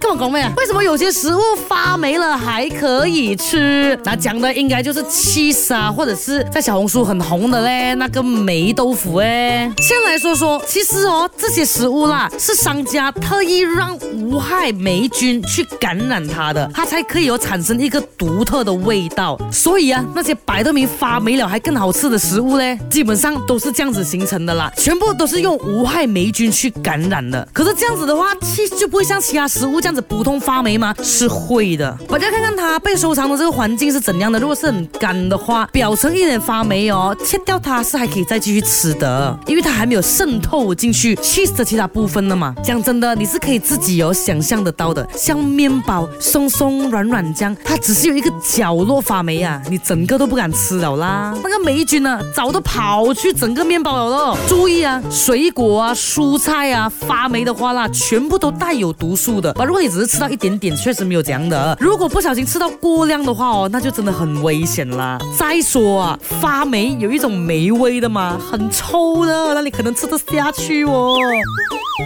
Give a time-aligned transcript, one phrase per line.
[0.00, 0.50] 咁我讲咩啊？
[0.56, 1.38] 为什么有些食物
[1.68, 3.98] 发霉了还可以吃？
[4.02, 9.70] 那讲的应该就是 cheese 啊，或者是在小红书很红的咧，那个霉豆腐哎。
[9.80, 19.38] 先来说说，其实哦，这些食物啦，是商家特意让无害霉菌去感染它的，它才可以有产生一个独特的味道。
[19.52, 26.21] 所以啊，那些白豆米发霉了还更好吃的食物咧，基本上都是这样子形成的啦，全部都是用无害霉。
[26.22, 30.94] 霉菌去感染的，可是这样子的话，cheese 就不会像其他食物这样子普通发霉吗？
[31.02, 31.90] 是会的。
[32.08, 34.38] 大家看看它被收藏的这个环境是怎样的。
[34.38, 42.54] 如果是很干的话，表层一点发霉哦，切掉它是还可以再继续吃的，因为它还没有渗透进去 cheese 的其他部分的嘛。
[42.62, 51.36] 讲真的，你是可以自己有想象得到的，像面包松松软软，这样它只是有一个角落发霉啊，你整个都不敢吃了啦。
[51.42, 54.38] 那个霉菌呢，早都跑去整个面包了。
[54.48, 55.92] 注意啊，水果啊。
[56.14, 59.50] 蔬菜啊，发霉的花蜡，全部都带有毒素的。
[59.52, 61.74] 啊，如果你只是吃到一点点，确实没有这样的。
[61.80, 65.18] 如果不小心吃到过量的话哦，那就真的很危险啦。
[65.38, 71.16] 再说啊，发霉有一种霉味的嘛，很臭的，那你可能吃得下去哦。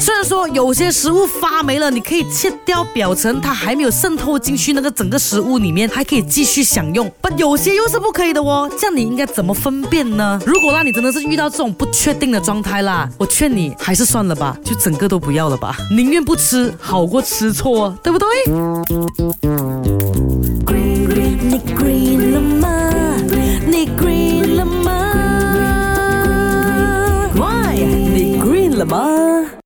[0.01, 7.11] 虽然说有些食物发霉了，你可以切掉表层，它还没有渗透进去那个整个食物里面，还可以继续享用。
[7.21, 8.69] 但有些又是不可以的哦。
[8.79, 10.39] 这样你应该怎么分辨呢？
[10.47, 13.96] 如果那你真的是遇到这种不确定的状态啦，我劝你还。
[13.97, 18.27] 是算了吧，就整个都不要了吧，宁愿不吃，好过吃错，对不对？